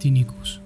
[0.00, 0.62] Tinnicus.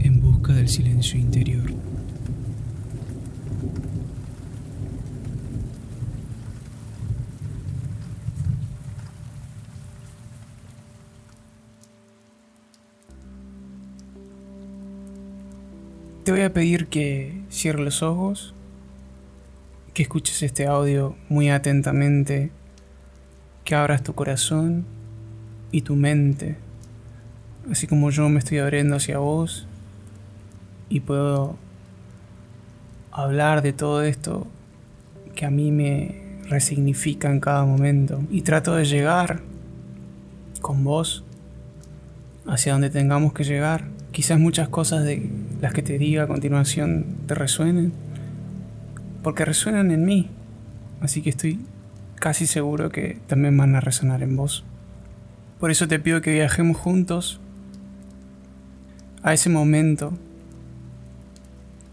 [0.00, 1.72] En busca del silencio interior.
[16.24, 18.54] Te voy a pedir que cierres los ojos,
[19.94, 22.50] que escuches este audio muy atentamente,
[23.64, 24.84] que abras tu corazón
[25.70, 26.56] y tu mente,
[27.70, 29.68] así como yo me estoy abriendo hacia vos
[30.88, 31.56] y puedo
[33.12, 34.48] hablar de todo esto
[35.36, 38.22] que a mí me resignifica en cada momento.
[38.30, 39.40] Y trato de llegar
[40.60, 41.24] con vos
[42.46, 43.84] hacia donde tengamos que llegar.
[44.12, 45.28] Quizás muchas cosas de
[45.60, 47.92] las que te diga a continuación te resuenen,
[49.24, 50.30] porque resuenan en mí,
[51.00, 51.58] así que estoy
[52.14, 54.64] casi seguro que también van a resonar en vos.
[55.58, 57.40] Por eso te pido que viajemos juntos
[59.22, 60.12] a ese momento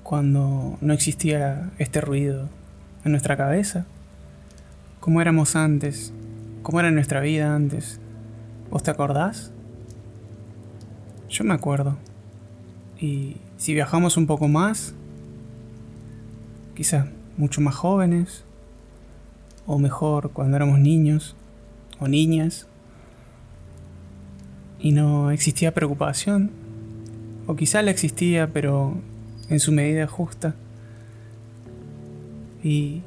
[0.03, 2.49] cuando no existía este ruido
[3.05, 3.85] en nuestra cabeza,
[4.99, 6.11] cómo éramos antes,
[6.61, 8.01] cómo era nuestra vida antes.
[8.69, 9.51] ¿Vos te acordás?
[11.29, 11.97] Yo me acuerdo.
[12.99, 14.93] Y si viajamos un poco más,
[16.75, 17.05] quizás
[17.37, 18.43] mucho más jóvenes,
[19.65, 21.35] o mejor cuando éramos niños
[21.99, 22.67] o niñas,
[24.79, 26.51] y no existía preocupación,
[27.47, 28.95] o quizá la existía, pero
[29.49, 30.55] en su medida justa.
[32.63, 33.01] Y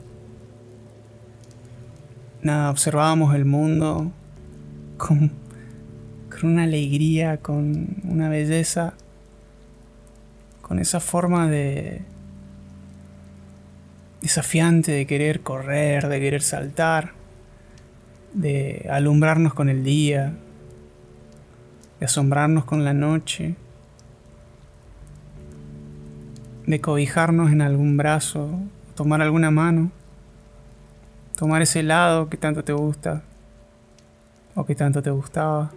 [2.43, 4.13] nada, observábamos el mundo
[4.97, 5.33] con,
[6.31, 8.95] con una alegría, con una belleza
[10.65, 12.01] con esa forma de
[14.25, 17.13] desafiante de querer correr, de querer saltar,
[18.33, 20.33] de alumbrarnos con el día,
[22.01, 23.55] de asombrarnos con la noche,
[26.67, 28.49] de cobijarnos en algún brazo,
[28.95, 29.91] tomar alguna mano,
[31.37, 33.23] tomar ese lado que tanto te gusta
[34.55, 35.71] o que tanto te gustaba,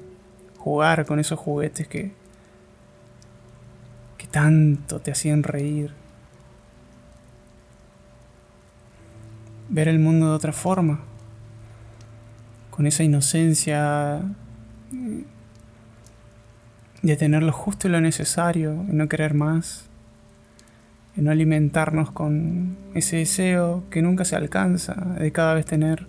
[0.57, 2.13] jugar con esos juguetes que
[4.17, 6.06] que tanto te hacían reír.
[9.69, 11.01] Ver el mundo de otra forma,
[12.69, 14.21] con esa inocencia
[17.01, 19.85] de tener lo justo y lo necesario, y no querer más,
[21.15, 26.07] y no alimentarnos con ese deseo que nunca se alcanza, de cada vez tener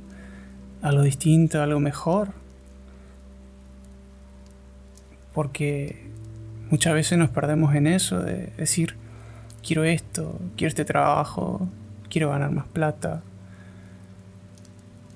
[0.82, 2.28] algo distinto, algo mejor.
[5.34, 6.08] Porque
[6.70, 8.94] Muchas veces nos perdemos en eso de decir,
[9.66, 11.66] quiero esto, quiero este trabajo,
[12.10, 13.22] quiero ganar más plata,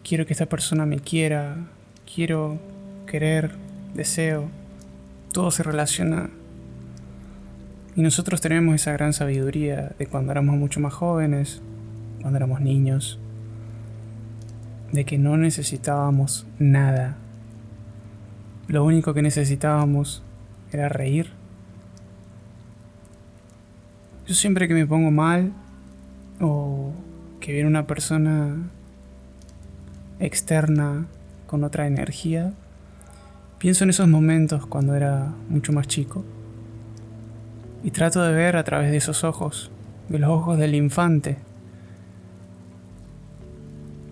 [0.03, 1.57] quiero que esta persona me quiera,
[2.13, 2.59] quiero
[3.07, 3.53] querer,
[3.95, 4.49] deseo.
[5.33, 6.31] Todo se relaciona.
[7.97, 11.63] Y nosotros tenemos esa gran sabiduría de cuando éramos mucho más jóvenes,
[12.21, 13.19] cuando éramos niños,
[14.93, 17.17] de que no necesitábamos nada.
[18.69, 20.23] Lo único que necesitábamos
[20.73, 21.43] era reír
[24.27, 25.53] yo siempre que me pongo mal
[26.41, 26.93] o
[27.41, 28.57] que viene una persona
[30.21, 31.06] externa
[31.47, 32.53] con otra energía,
[33.59, 36.25] pienso en esos momentos cuando era mucho más chico
[37.84, 39.71] y trato de ver a través de esos ojos,
[40.09, 41.37] de los ojos del infante,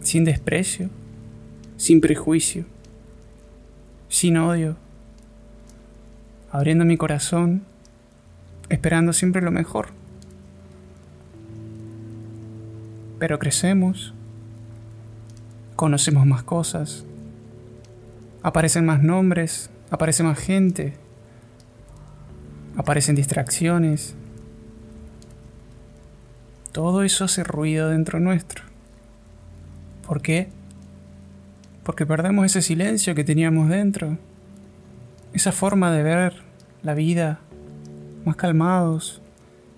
[0.03, 0.91] sin desprecio,
[1.77, 2.65] sin prejuicio,
[4.09, 4.77] sin odio,
[6.51, 7.63] abriendo mi corazón,
[8.69, 10.01] esperando siempre lo mejor.
[13.21, 14.15] pero crecemos,
[15.81, 17.07] conocemos más cosas,
[18.43, 20.93] aparecen más nombres, aparece más gente,
[22.77, 24.15] aparecen distracciones.
[26.73, 28.63] Todo eso hace ruido dentro nuestro.
[30.07, 30.51] ¿Por qué?
[31.83, 34.19] Porque perdemos ese silencio que teníamos dentro,
[35.33, 36.43] esa forma de ver
[36.83, 37.41] la vida
[38.27, 39.23] más calmados,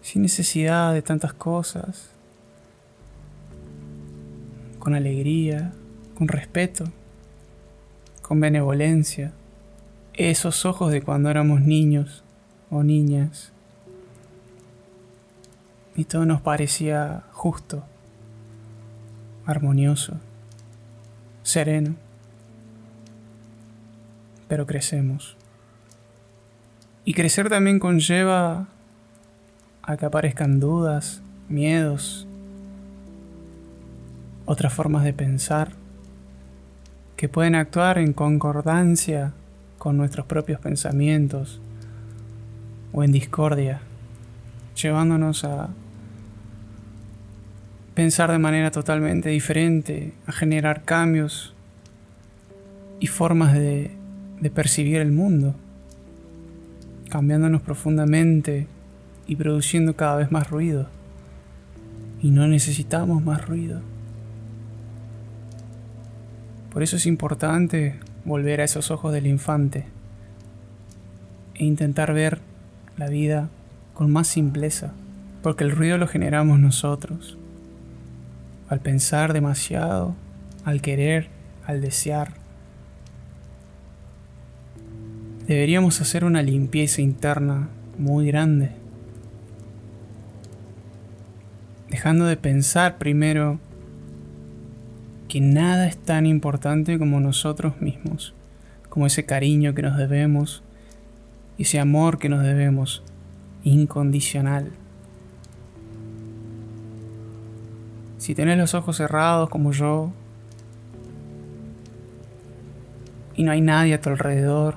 [0.00, 2.10] sin necesidad de tantas cosas
[4.80, 5.72] con alegría,
[6.22, 6.84] con respeto,
[8.22, 9.32] con benevolencia,
[10.14, 12.22] esos ojos de cuando éramos niños
[12.70, 13.50] o niñas.
[15.96, 17.82] Y todo nos parecía justo,
[19.46, 20.20] armonioso,
[21.42, 21.96] sereno.
[24.46, 25.36] Pero crecemos.
[27.04, 28.68] Y crecer también conlleva
[29.82, 32.28] a que aparezcan dudas, miedos,
[34.44, 35.81] otras formas de pensar,
[37.22, 39.32] que pueden actuar en concordancia
[39.78, 41.60] con nuestros propios pensamientos
[42.92, 43.80] o en discordia,
[44.74, 45.68] llevándonos a
[47.94, 51.54] pensar de manera totalmente diferente, a generar cambios
[52.98, 53.96] y formas de,
[54.52, 55.54] percibir el mundo,
[57.08, 58.66] cambiándonos profundamente
[59.28, 60.88] y produciendo cada vez más ruido.
[62.20, 63.91] Y no necesitamos más ruido.
[66.72, 69.84] Por eso es importante volver a esos ojos del infante
[71.54, 72.40] e intentar ver
[72.96, 73.50] la vida
[73.92, 74.92] con más simpleza,
[75.42, 77.36] porque el ruido lo generamos nosotros
[78.70, 80.14] al pensar demasiado,
[80.64, 81.28] al querer,
[81.66, 82.32] al desear.
[85.46, 88.70] Deberíamos hacer una limpieza interna muy grande,
[91.90, 93.60] dejando de pensar primero
[95.32, 98.34] que nada es tan importante como nosotros mismos,
[98.90, 100.62] como ese cariño que nos debemos,
[101.56, 103.02] ese amor que nos debemos,
[103.64, 104.72] incondicional.
[108.18, 110.12] Si tenés los ojos cerrados como yo
[113.34, 114.74] y no hay nadie a tu alrededor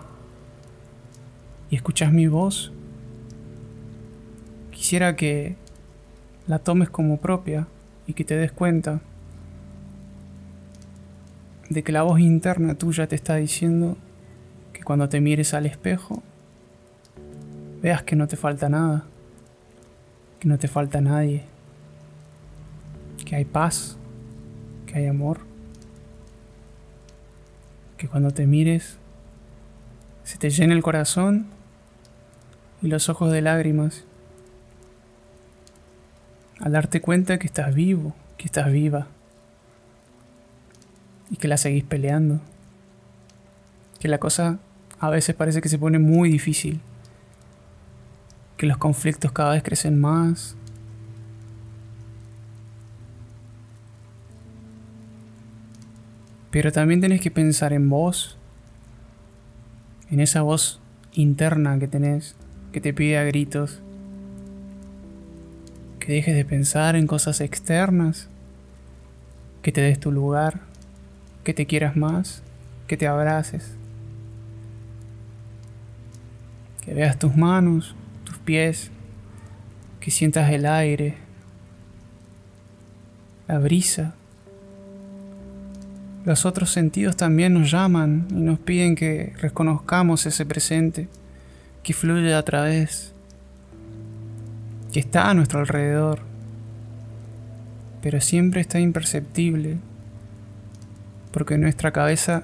[1.69, 2.71] y escuchas mi voz,
[4.71, 5.57] quisiera que
[6.47, 7.67] la tomes como propia
[8.07, 9.01] y que te des cuenta
[11.69, 13.97] de que la voz interna tuya te está diciendo
[14.73, 16.21] que cuando te mires al espejo
[17.81, 19.05] veas que no te falta nada,
[20.39, 21.43] que no te falta nadie
[23.25, 23.97] que hay paz,
[24.85, 25.39] que hay amor,
[27.97, 28.97] que cuando te mires
[30.23, 31.47] se te llene el corazón
[32.81, 34.05] y los ojos de lágrimas
[36.59, 39.07] al darte cuenta que estás vivo, que estás viva
[41.29, 42.39] y que la seguís peleando,
[43.99, 44.59] que la cosa
[44.99, 46.79] a veces parece que se pone muy difícil,
[48.57, 50.55] que los conflictos cada vez crecen más,
[56.55, 58.37] Pero también tenés que pensar en vos,
[60.09, 60.79] en esa voz
[61.11, 62.37] interna que tenés,
[62.71, 63.81] que te pide a gritos,
[65.99, 68.29] que dejes de pensar en cosas externas,
[69.63, 70.61] que te des tu lugar,
[71.45, 72.41] que te quieras más,
[72.87, 73.75] que te abraces,
[76.83, 77.95] que veas tus manos,
[78.25, 78.91] tus pies,
[79.99, 81.15] que sientas el aire,
[83.47, 84.15] la brisa.
[86.25, 91.07] Los otros sentidos también nos llaman y nos piden que reconozcamos ese presente
[91.83, 93.13] que fluye a través,
[94.91, 96.21] que está a nuestro alrededor,
[98.01, 99.77] pero siempre está imperceptible,
[101.35, 102.43] porque nuestra cabeza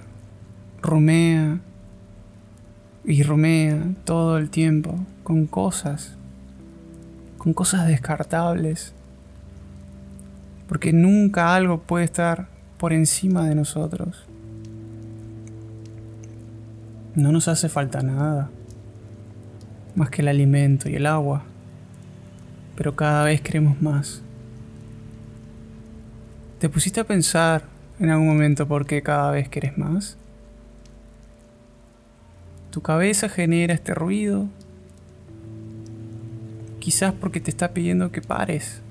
[0.81, 1.61] rumea
[3.05, 6.17] y rumea todo el tiempo con cosas,
[7.37, 8.93] con cosas descartables,
[10.67, 14.25] porque nunca algo puede estar por encima de nosotros.
[17.15, 18.49] No nos hace falta nada,
[19.95, 21.43] más que el alimento y el agua,
[22.75, 24.21] pero cada vez queremos más.
[26.59, 27.70] ¿Te pusiste a pensar
[28.01, 30.17] en algún momento por qué cada vez querés más?
[32.71, 34.47] Tu cabeza genera este ruido,
[36.79, 38.81] quizás porque te está pidiendo que pares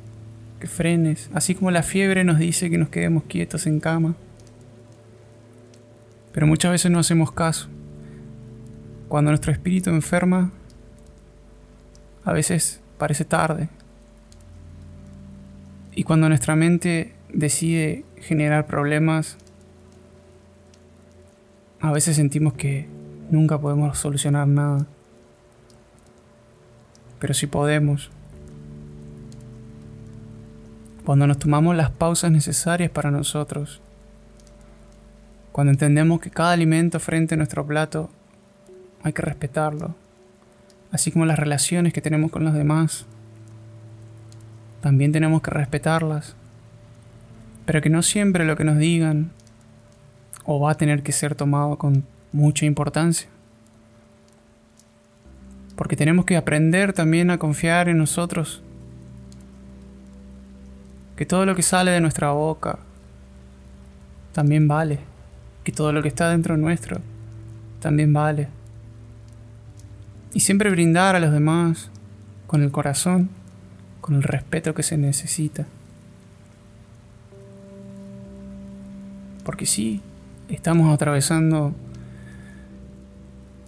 [0.61, 4.15] que frenes, así como la fiebre nos dice que nos quedemos quietos en cama.
[6.33, 7.69] Pero muchas veces no hacemos caso.
[9.09, 10.53] Cuando nuestro espíritu enferma,
[12.25, 13.69] a veces parece tarde.
[15.97, 19.39] Y cuando nuestra mente decide generar problemas,
[21.81, 22.89] a veces sentimos que
[23.31, 24.87] nunca podemos solucionar nada.
[27.19, 28.11] Pero si podemos,
[31.05, 33.81] cuando nos tomamos las pausas necesarias para nosotros,
[35.53, 38.11] cuando entendemos que cada alimento frente a nuestro plato
[39.03, 39.95] hay que respetarlo,
[40.93, 43.07] así como las relaciones que tenemos con los demás,
[44.81, 46.37] también tenemos que respetarlas,
[47.71, 49.31] pero que no siempre lo que nos digan
[50.45, 53.29] o va a tener que ser tomado con mucha importancia.
[55.77, 58.61] Porque tenemos que aprender también a confiar en nosotros
[61.15, 62.81] que todo lo que sale de nuestra boca
[64.33, 64.99] también vale,
[65.63, 67.01] que todo lo que está dentro nuestro
[67.79, 68.49] también vale.
[70.35, 71.89] Y siempre brindar a los demás
[72.49, 73.31] con el corazón,
[74.01, 75.69] con el respeto que se necesita.
[79.51, 80.01] Porque sí,
[80.49, 81.75] estamos atravesando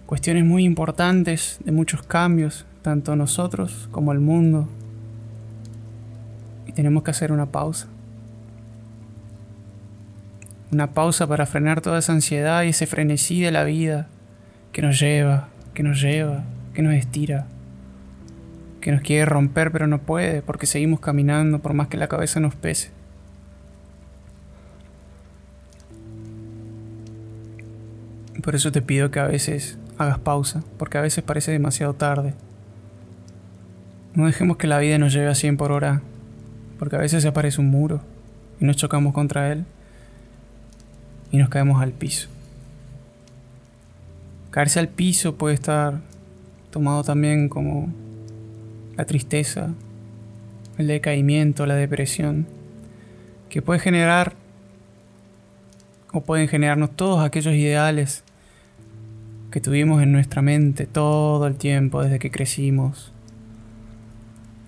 [0.05, 4.69] cuestiones muy importantes de muchos cambios, tanto nosotros como el mundo.
[6.67, 7.89] Y tenemos que hacer una pausa.
[10.71, 14.07] Una pausa para frenar toda esa ansiedad y ese frenesí de la vida
[14.71, 17.45] que nos lleva, que nos lleva, que nos estira,
[18.79, 22.39] que nos quiere romper pero no puede porque seguimos caminando por más que la cabeza
[22.39, 23.02] nos pese.
[28.43, 32.33] Por eso te pido que a veces hagas pausa, porque a veces parece demasiado tarde.
[34.15, 36.01] No dejemos que la vida nos lleve a 100 por hora,
[36.77, 38.01] porque a veces aparece un muro
[38.59, 39.63] y nos chocamos contra él
[41.31, 42.27] y nos caemos al piso.
[44.51, 46.01] Caerse al piso puede estar
[46.69, 47.93] tomado también como
[48.97, 49.69] la tristeza,
[50.77, 52.45] el decaimiento, la depresión,
[53.49, 54.33] que puede generar
[56.11, 58.23] o pueden generarnos todos aquellos ideales
[59.53, 63.13] que tuvimos en nuestra mente todo el tiempo desde que crecimos.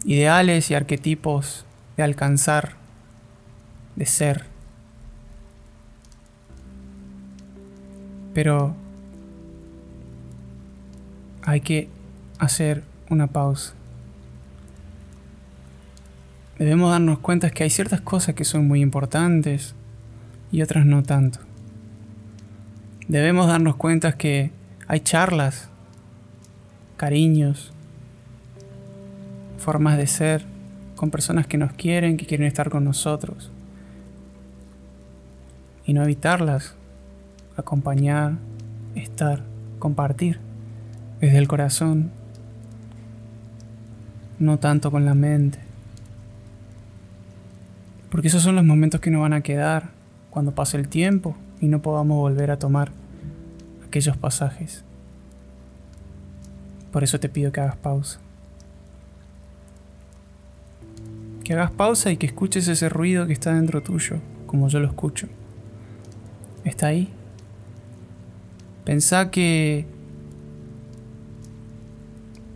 [0.04, 1.66] Ideales y arquetipos
[1.98, 2.74] de alcanzar,
[3.96, 4.46] de ser.
[8.36, 8.76] Pero
[11.42, 11.90] hay que
[12.38, 13.74] hacer una pausa.
[16.60, 19.74] Debemos darnos cuenta que hay ciertas cosas que son muy importantes
[20.52, 21.40] y otras no tanto.
[23.08, 24.52] Debemos darnos cuenta que
[24.88, 25.70] hay charlas,
[26.98, 27.72] cariños,
[29.58, 30.46] formas de ser
[30.96, 33.52] con personas que nos quieren, que quieren estar con nosotros.
[35.86, 36.76] Y no evitarlas,
[37.58, 38.34] acompañar,
[38.96, 39.44] estar,
[39.80, 40.40] compartir
[41.20, 42.12] desde el corazón,
[44.40, 45.60] no tanto con la mente.
[48.10, 49.90] Porque esos son los momentos que nos van a quedar
[50.30, 52.92] cuando pase el tiempo y no podamos volver a tomar
[53.96, 54.84] aquellos pasajes.
[56.92, 58.20] Por eso te pido que hagas pausa.
[61.46, 64.88] Que hagas pausa y que escuches ese ruido que está dentro tuyo, como yo lo
[64.88, 65.30] escucho.
[66.66, 67.08] Está ahí.
[68.84, 69.86] Pensá que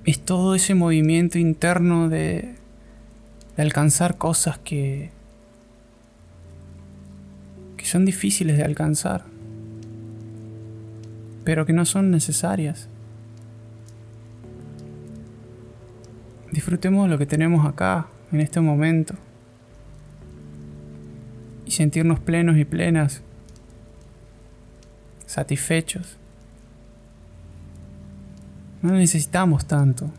[0.04, 2.56] es todo ese movimiento interno de,
[3.56, 5.12] de alcanzar cosas que,
[7.78, 9.29] que son difíciles de alcanzar,
[11.50, 12.88] pero que no son necesarias.
[16.52, 19.16] Disfrutemos lo que tenemos acá, en este momento,
[21.66, 23.24] y sentirnos plenos y plenas,
[25.26, 26.18] satisfechos.
[28.84, 30.12] No necesitamos tanto.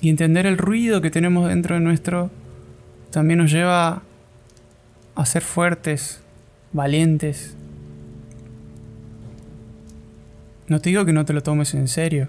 [0.00, 2.30] Y entender el ruido que tenemos dentro de nuestro
[3.10, 4.02] también nos lleva
[5.16, 6.22] a ser fuertes,
[6.72, 7.56] valientes.
[10.68, 12.28] No te digo que no te lo tomes en serio.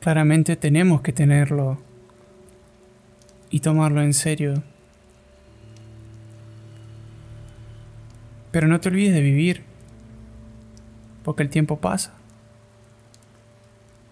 [0.00, 1.78] Claramente tenemos que tenerlo
[3.50, 4.62] y tomarlo en serio.
[8.50, 9.62] Pero no te olvides de vivir,
[11.22, 12.14] porque el tiempo pasa.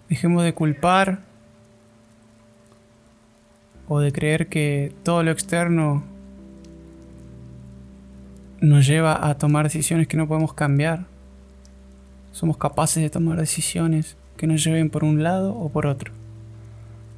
[0.08, 1.24] Dejemos de culpar
[3.88, 6.04] o de creer que todo lo externo
[8.60, 11.06] nos lleva a tomar decisiones que no podemos cambiar.
[12.32, 16.12] Somos capaces de tomar decisiones que nos lleven por un lado o por otro.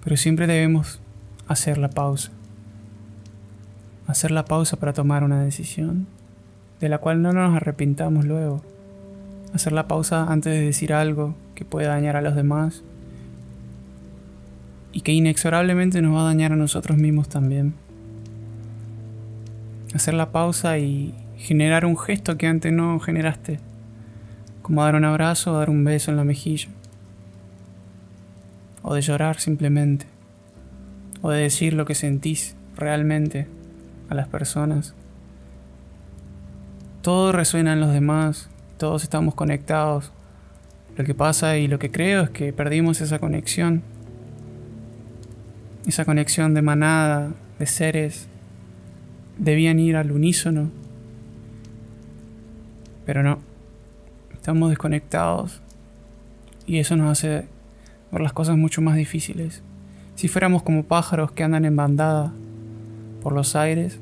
[0.04, 1.00] Pero siempre debemos
[1.48, 2.30] hacer la pausa.
[4.06, 6.06] Hacer la pausa para tomar una decisión
[6.80, 8.62] de la cual no nos arrepintamos luego.
[9.52, 12.82] Hacer la pausa antes de decir algo que pueda dañar a los demás
[14.92, 17.74] y que inexorablemente nos va a dañar a nosotros mismos también.
[19.94, 23.58] Hacer la pausa y generar un gesto que antes no generaste,
[24.62, 26.68] como dar un abrazo o dar un beso en la mejilla,
[28.82, 30.06] o de llorar simplemente,
[31.20, 33.46] o de decir lo que sentís realmente
[34.08, 34.94] a las personas
[37.02, 40.12] todo resuena en los demás, todos estamos conectados.
[40.96, 43.82] Lo que pasa y lo que creo es que perdimos esa conexión,
[45.84, 48.28] esa conexión de manada, de seres,
[49.36, 50.70] debían ir al unísono,
[53.04, 53.38] pero no,
[54.32, 55.60] estamos desconectados
[56.66, 57.46] y eso nos hace
[58.10, 59.62] ver las cosas mucho más difíciles.
[60.14, 62.32] Si fuéramos como pájaros que andan en bandada
[63.22, 63.98] por los aires,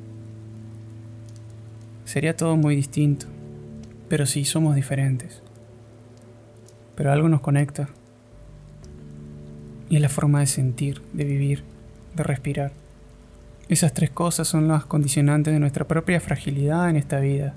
[2.04, 3.26] sería todo muy distinto.
[4.08, 5.42] Pero sí, somos diferentes.
[6.96, 7.88] Pero algo nos conecta.
[9.88, 11.62] Y es la forma de sentir, de vivir,
[12.16, 12.72] de respirar.
[13.68, 17.54] Esas tres cosas son las condicionantes de nuestra propia fragilidad en esta vida.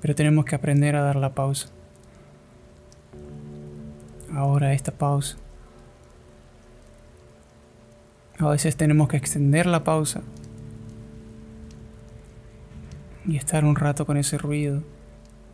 [0.00, 1.68] Pero tenemos que aprender a dar la pausa.
[4.32, 5.36] Ahora esta pausa.
[8.38, 10.22] A veces tenemos que extender la pausa
[13.26, 14.82] y estar un rato con ese ruido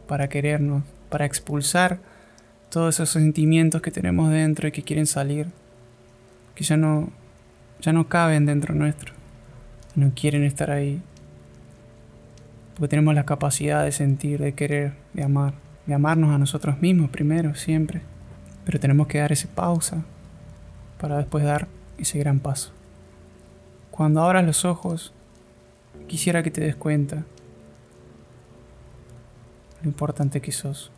[0.07, 1.99] para querernos, para expulsar
[2.71, 5.47] todos esos sentimientos que tenemos dentro y que quieren salir,
[6.55, 7.11] que ya no,
[7.81, 9.15] ya no caben dentro nuestro,
[9.95, 11.01] no quieren estar ahí,
[12.75, 15.55] porque tenemos la capacidad de sentir, de querer, de amar,
[15.87, 18.03] de amarnos a nosotros mismos primero, siempre,
[18.65, 20.05] pero tenemos que dar esa pausa
[20.99, 22.73] para después dar ese gran paso.
[23.91, 25.13] Cuando abras los ojos,
[26.09, 27.25] quisiera que te des cuenta
[29.83, 30.91] lo importante que sos,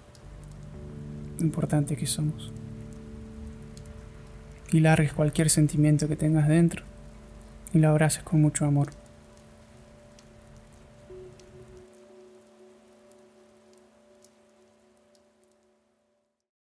[1.39, 2.53] lo importante que somos.
[4.73, 6.85] Y largues cualquier sentimiento que tengas dentro
[7.73, 8.89] y lo abraces con mucho amor.